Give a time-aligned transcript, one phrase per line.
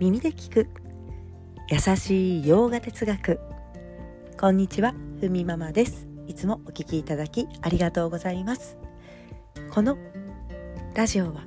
[0.00, 0.68] 耳で聞く。
[1.68, 3.40] 優しい洋画哲学。
[4.38, 6.06] こんにちはふみママです。
[6.28, 8.78] いつもお聞きいただきありがとうございます。
[9.72, 9.98] この
[10.94, 11.42] ラジオは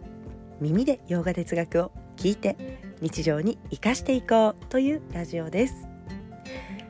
[0.60, 2.58] 耳で洋画哲学を聞いて
[3.00, 5.88] 日常に生かしていこうというラジオです。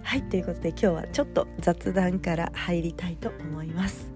[0.01, 4.11] はいということで今日はちょっと雑談から入りたいと思います。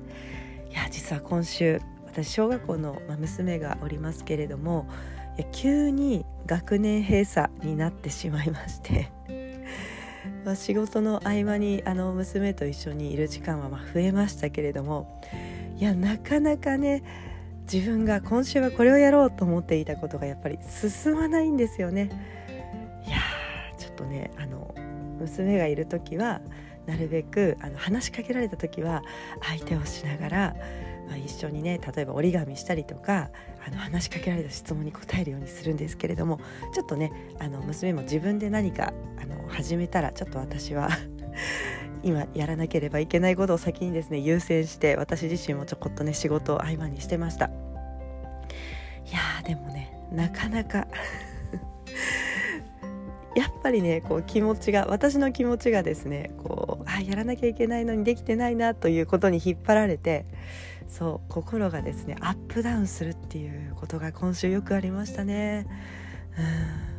[0.71, 4.89] いや実は今週私小学校の娘がおりますけれども
[5.37, 9.11] や急に学年閉鎖になってしまいまして
[10.45, 15.19] まあ仕事の合間にあの娘と一緒にいる時間はま増えましたけれども
[15.77, 17.03] いやなかなかね
[17.71, 22.09] 自分が今週はこれをやろうと思っていたことがやっぱり進まないんですよね。
[23.07, 23.17] いや
[23.77, 24.73] ちょっとねあの
[25.19, 26.41] 娘がいる時は
[26.85, 29.03] なるべくあの話しかけられた時は
[29.41, 30.55] 相手をしながら、
[31.07, 33.29] まあ、一緒にね例えば折り紙したりとか
[33.65, 36.39] あの話しかけられた質問に答えるようにするんですけれども
[36.73, 40.89] ちょっとねあの娘も自分で何かあの始めたらちょっと私は
[42.03, 47.49] 今やらなければいけないことを先にですね優先して私自身もちょこっとね仕事を合間にしてました。
[49.05, 50.87] いやーでもねなかなか
[53.35, 60.25] やっぱりねこう気持ちが私の気持ちがですねこうあやらなきゃいけないのにできてないなということに引っ張られて
[60.87, 65.67] そう心がですねアップダウンするっていうことが今週よくありましたね。
[66.37, 66.95] うん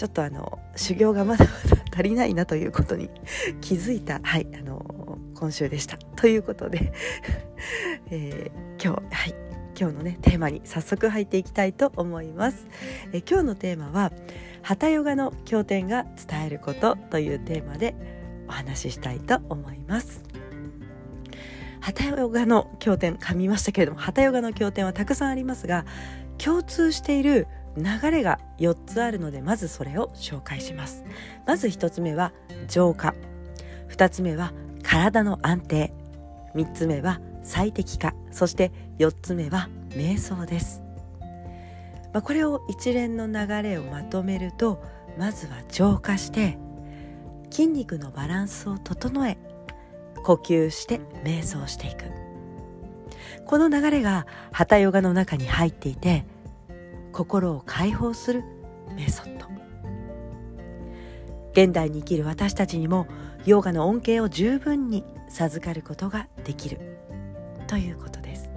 [0.00, 3.10] ちょっとあの修行がまだまだ足りないなということに
[3.60, 5.98] 気づいた、はい、あの今週でした。
[6.16, 6.90] ということで、
[8.10, 9.34] えー、今日、はい、
[9.78, 12.66] 今日のねテーマに早速入っていきたいと思います。
[13.12, 14.10] え、今日のテーマは
[14.62, 17.94] 「ハタヨガの経典が伝えること」というテーマで
[18.48, 20.39] お話ししたいと思います。
[21.80, 25.84] ハタヨガの経典噛みましたけれどもハタヨガの経典はたくさんありますが
[26.38, 31.04] 共通している流れが4つあるのでまずそれを紹介します。
[31.46, 32.32] まず1つ目は
[32.68, 33.14] 浄化。
[33.90, 35.92] 2つ目は体の安定。
[36.54, 38.14] 3つ目は最適化。
[38.32, 40.82] そして4つ目は瞑想です、
[42.12, 44.82] まあ、これを一連の流れをまとめると
[45.18, 46.58] まずは浄化して
[47.50, 49.38] 筋肉のバランスを整え
[50.22, 52.04] 呼吸して瞑想していく。
[53.46, 56.24] この流れがハタヨガの中に入っていて
[57.12, 58.44] 心を解放する
[58.94, 59.46] メソッド。
[61.52, 63.06] 現代に生きる私たちにも
[63.44, 66.98] ヨガの恩恵を十分に授かることができる。
[67.66, 68.50] ということです。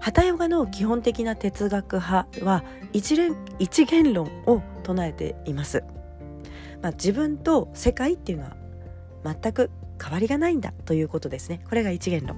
[0.00, 5.84] ハタヨガの基本的な哲学派は一連一元論を唱えています、
[6.80, 8.56] まあ、自分と世界っていうのは
[9.24, 9.70] 全く
[10.02, 11.60] 変わりがないんだということですね。
[11.68, 12.36] これが一元論。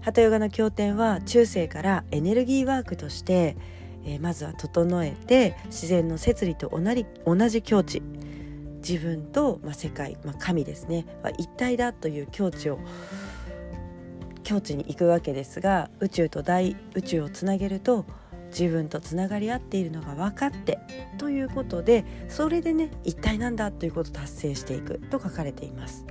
[0.00, 3.56] ハタヨガの経典は中世からエネルギーワークとして、
[4.04, 8.02] え、まずは整えて自然の摂理と同じ同じ境地。
[8.78, 12.78] 自分と、まあ、世界、まあ、神ですね、まあ、一体だという境地を
[14.44, 18.06] 境地に行くわけですが宇宙と大宇宙をつなげると
[18.50, 20.78] 自分とつながり合っているのが分かって
[21.18, 26.06] ということでそれでね一体なんだということを達成していくと書かれています。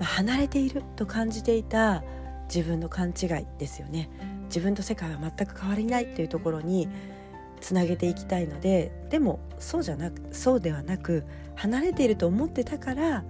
[0.00, 2.02] 離れていると感じていた
[2.52, 4.08] 自分の勘違いですよね
[4.44, 6.88] 自分と世界は全く変わりないっていうところに
[7.60, 11.24] つなげていきたいのででもそうじゃなくそうではなく
[11.56, 13.24] 離れていると思ってたから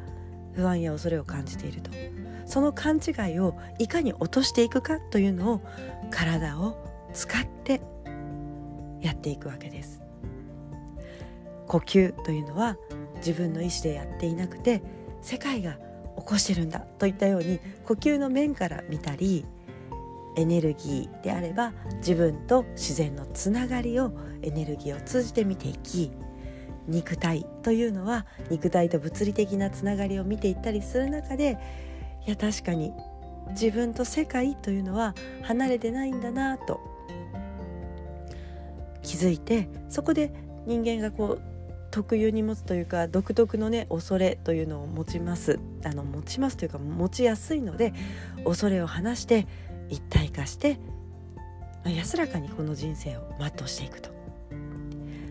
[0.55, 1.91] 不安や恐れを感じていると
[2.49, 5.61] その勘違いをいかに落としていくかというのを
[6.11, 6.83] 体を
[7.13, 7.83] 使って
[9.01, 10.01] やっていくわけです。
[11.69, 12.79] 呼吸というのは
[13.17, 14.83] 自分の意思でやっていなくて
[15.21, 15.75] 世界が
[16.17, 19.45] 起こしてるんだといったように呼吸の面から見たり
[20.37, 26.11] エネルギーであれば自分と自然のつながりをエネルギーを通じて見ていき
[26.87, 31.59] 肉体というのは肉体と物理的なつながりを見ていったりする中で
[32.27, 32.93] いや確かに。
[33.51, 36.81] 自分と世界というのは離れてないんだなと。
[39.03, 40.31] 気づいてそこで
[40.67, 41.43] 人間がこう
[41.91, 45.59] 特有に持つというか独特のね恐れというのを持ちます。
[45.83, 47.95] あの持ちますというか持ちやすいので
[48.45, 49.47] 恐れを話して
[49.89, 50.79] 一体化して、
[51.87, 54.11] 安らかにこの人生を全うしていくと。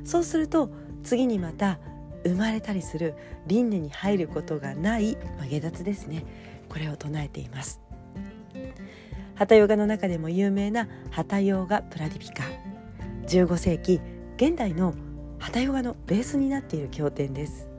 [0.03, 0.71] そうすると
[1.03, 1.79] 次にまた
[2.23, 3.13] 生まれたりする
[3.45, 6.25] 輪廻に入ることがない、まあ、下脱ですね。
[6.69, 7.81] これを唱えています。
[9.35, 12.43] ハタヨガの中でも有名なハタヨガプラディピカ。
[13.27, 13.99] 15世紀
[14.37, 14.93] 現代の
[15.39, 17.69] ハタヨガのベースになっている経典です。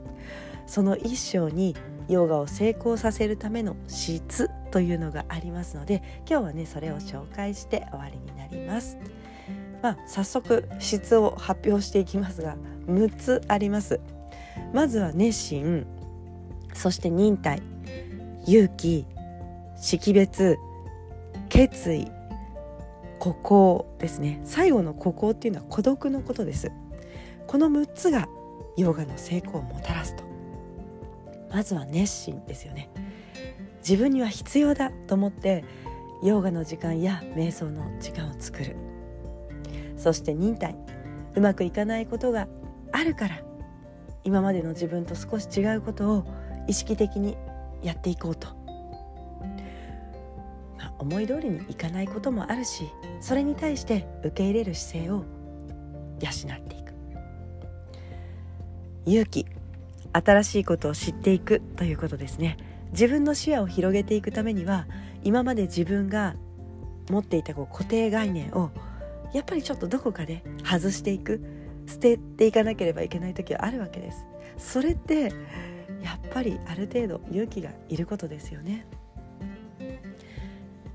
[0.67, 1.75] その一章に
[2.07, 8.97] ヨガを成功させるための質というのがありますので今日はねそれを紹介して終わりになります。
[9.81, 12.57] まあ、早速質を発表していきますが
[12.87, 13.99] 6つあります。
[14.73, 15.85] まずは熱心
[16.73, 17.61] そして忍耐。
[18.45, 19.05] 勇気
[19.75, 20.57] 識別
[21.49, 22.07] 決意
[23.19, 24.39] 孤高ですね。
[24.45, 26.71] 最後の孤高っていうのは孤独のことです。
[27.47, 28.29] この6つが
[28.77, 30.23] ヨガの成功をもたらすと。
[31.51, 32.89] まずは熱心ですよね。
[33.79, 35.65] 自分には必要だと思って
[36.23, 38.75] ヨガの時間や瞑想の時間を作る。
[39.97, 40.75] そして忍耐
[41.35, 42.47] うまくいかないことが
[42.91, 43.41] あるから
[44.23, 46.25] 今までの自分と少し違うことを
[46.67, 47.37] 意識的に
[47.83, 48.47] やっていこうと、
[50.77, 52.89] まあ、思い通りにいかないこともあるし
[53.21, 55.23] それに対して受け入れる姿勢を
[56.19, 56.93] 養っていく。
[59.05, 59.45] 勇気
[60.11, 62.57] 新しいことを知っていくということですね。
[62.91, 64.87] 自分の視野を広げていくためには
[65.23, 66.35] 今まで自分が
[67.09, 68.71] 持っていたこう固定概念を
[69.33, 71.41] やっぱりちょっとどこかで外していく
[71.87, 74.25] 捨てていかなければいけない時はあるわけです。
[74.57, 75.31] それって
[76.01, 78.85] やっぱりある程度勇気がいることですよね、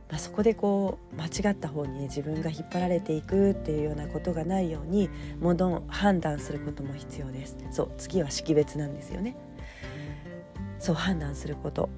[0.08, 5.10] まあ、そこでこう間違った方にね自分が引っ張られていくっていうようなことがないように
[5.40, 7.56] もの判断することも必要です。
[7.70, 9.36] そう次は識別なんですよね。
[10.78, 11.88] そう判断すること。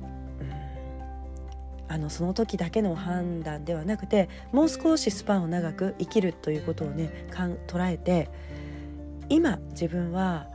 [1.88, 8.29] あのその時だけの判断ではなくてもう少しスパンを長く生きるということをねかん捉えて
[9.29, 10.49] 今自分は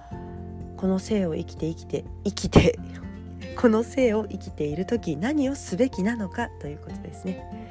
[0.81, 2.79] この生を生きて生きて生きて
[3.55, 7.69] この生を生きている時何をすべきなのかということですね。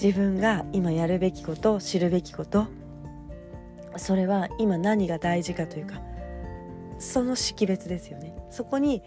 [0.00, 2.66] 自分が今やるべきこと知るべきこと
[3.96, 6.02] それは今何が大事かというか
[6.98, 8.36] その識別ですよね。
[8.50, 9.02] そこに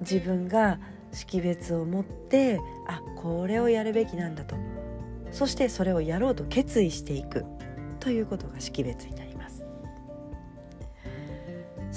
[0.00, 0.78] 自分が
[1.10, 4.54] 識別を持ってあこれをやるべきなんだと。
[5.32, 7.44] そしてそれをやろうと決意していく
[7.98, 9.27] ということが識別になります。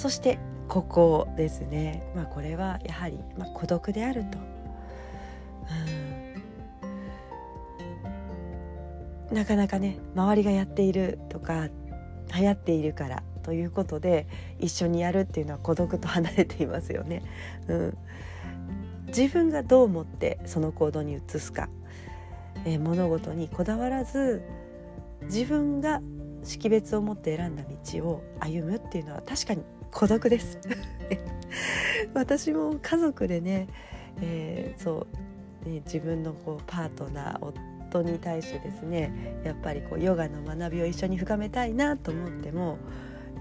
[0.02, 4.38] そしてここですね、まあ、これはやはり、まあ、孤独であると、
[9.30, 11.68] うん、なかなかね周りがやっているとか
[12.36, 14.26] 流行っているからということで
[14.58, 17.22] 一緒にやるっていうのは孤独と離れていますよね。
[17.68, 17.96] うん。
[19.06, 21.68] 自分がどう思ってその行動に移すか、
[22.64, 24.42] えー、物事にこだわらず
[25.26, 26.00] 自分が
[26.42, 29.62] 識別を持って選んだ道を歩むっていうのは確かに
[29.92, 30.58] 孤独です。
[32.14, 33.68] 私も家族でね、
[34.20, 35.06] えー、そ
[35.64, 37.46] うね自分のこうパートナー
[37.90, 42.78] 夫に対してですねやっぱりこうヨガの学びを一緒に深めたいなと思っても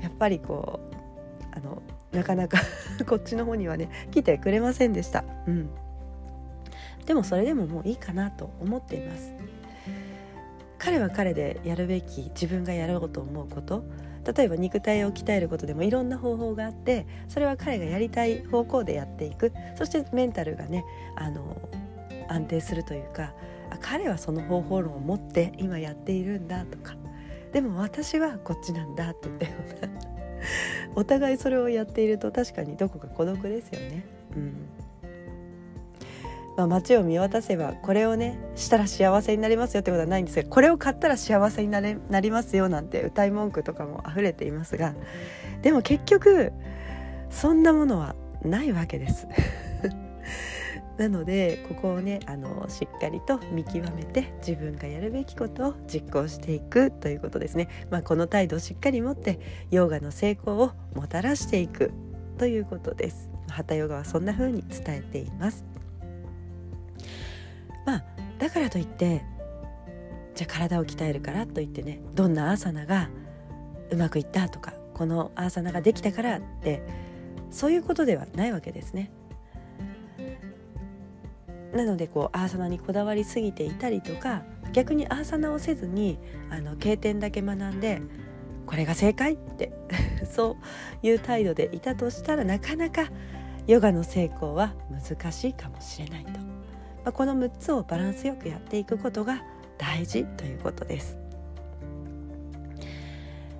[0.01, 1.81] やっぱりこうあの
[2.11, 2.59] なかなか
[3.07, 5.69] こっちの方にはね来てくれませんでした、うん、
[7.05, 9.33] でもそれでももういいかなと思っています。
[10.77, 13.83] 彼は彼でやるべき自分がやろうと思うこと
[14.25, 19.51] 例えば肉体を鍛えることでもいろんな方法があってそれは彼がやりたい方向でやっていく。
[19.75, 20.85] そしてメンタルがね
[21.15, 21.57] あの
[22.27, 23.33] 安定するというか
[23.81, 26.95] 彼はその方法論を持って今やっているんだとか。
[27.51, 29.51] でも私はこっちなんだって言ったよ
[29.83, 30.11] うな。
[30.95, 34.05] お互いそれをやっていると確かにどこか孤独ですよね。
[34.35, 34.80] うん。
[36.57, 44.93] まあ、街を見渡せばこれをねしたら幸せになりますよってことはないんですがこれを買ったら幸せになれなりますよなんて歌い文句とかも溢れていますが
[45.61, 46.51] でも結局
[47.29, 49.27] そんなものはないわけです。
[50.97, 59.39] なのでここをねあのしっかりと見極めて自分がやるべきことを実行していくということですね、まあ、この態度をしっかり持って
[59.71, 61.91] ヨガの成功をもたらしていく
[62.37, 63.29] ということです。
[63.49, 65.70] ハタヨガはそんな風に伝えています。
[67.85, 68.03] まあ
[68.39, 69.23] だからといって
[70.35, 73.09] じゃあ体を鍛えるからといってねどんなアーサナが
[73.89, 76.81] うまくいったとかこのアーサナができたからって
[77.49, 79.11] そういうことではないわけですね。
[81.73, 86.19] なのでこうアーサナにこだわりすぎていたりとか逆にアーサナをせずに
[86.49, 88.01] あの経典だけ学んで
[88.65, 89.71] これが正解って
[90.29, 90.57] そ
[91.03, 93.09] ういう態度でいたとしたらなかなか
[93.67, 96.31] ヨガの成功は難しいかもしれないと、
[97.03, 99.43] まあ、この6つをバランスよくやっていくことが
[99.77, 101.17] 大事ということです。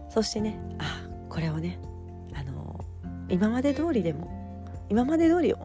[0.10, 1.80] そしてねあこれをね
[2.34, 2.84] あの
[3.30, 4.30] 今まで通りでも
[4.90, 5.58] 今まで通りを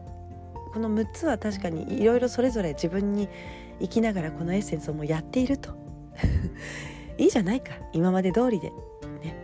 [0.73, 3.27] この6つは確かにいろいろそれぞれ自分に
[3.79, 5.71] 生きながらこのエッセンスをもうやっていると。
[7.17, 7.73] いいじゃないか。
[7.93, 9.35] 今まで通りで、ね、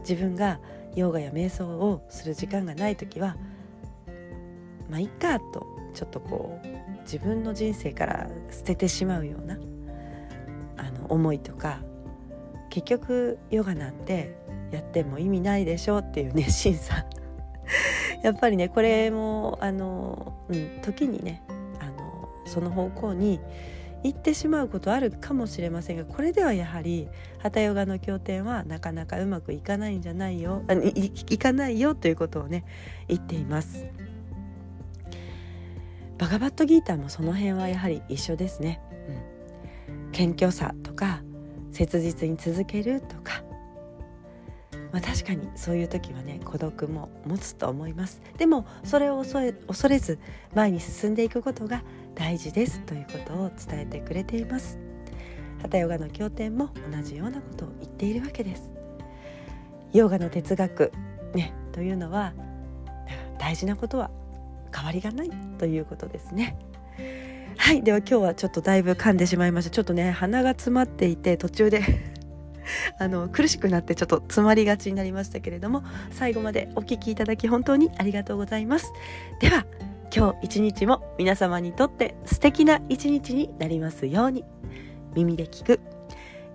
[0.00, 0.60] 自分が
[0.94, 3.36] ヨガや瞑想をする時間がない時は
[4.92, 9.58] まあいっかとちょっとこう自分の人生から捨ててしまうような
[10.76, 11.80] あの思いとか
[12.68, 14.36] 結局ヨガなんて
[14.70, 17.06] やっても意味ないでしょっていう熱心さ
[18.22, 21.42] やっぱりねこれもあの、うん、時にね
[21.80, 23.40] あのその方向に
[24.04, 27.08] 行ってしまうことあるかもしれませんがこれではやはり
[27.38, 32.64] ハタヨガの経典はなかなかうまくいかないんじゃないよあいいかないよということをね
[33.08, 33.86] 言っています。
[36.22, 38.80] バガバットギーターもその辺はやはり一緒ですね。
[39.88, 41.20] うん、謙虚さとか
[41.72, 43.42] 切実に続けるとか。
[44.92, 48.22] まあ、確かにそういう時はね孤独も持つと思います。
[48.38, 50.20] でもそれを恐れず
[50.54, 51.82] 前に進んでいくことが
[52.14, 54.78] 大事ですということを伝えてくれています。
[55.60, 58.70] ハタヨガの経典も同じようなことを言っているわけです。
[59.92, 60.92] ヨガの哲学
[61.34, 62.32] ねというのは
[63.40, 64.12] 大事なことは
[64.74, 66.56] 変わりがないということですね。
[67.56, 69.70] はいでは今日はちょっとだいぶ噛んでしまいました。
[69.70, 71.82] ちょっとね鼻が詰まっていて途中で
[72.98, 78.92] あの苦しくなってちょっと詰まりがちになりましたけれども最後までお聴きいただき本当にありがとうございます。
[79.40, 79.66] では
[80.14, 84.44] 今日一日も皆様にとって素敵な一日になりますように。
[85.14, 85.80] 耳で聞く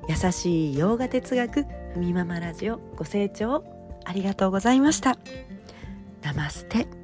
[0.08, 3.64] 優しい洋画哲学ふみママラジオご清聴
[4.06, 5.18] ありがとうございました。
[6.24, 6.97] ナマステ。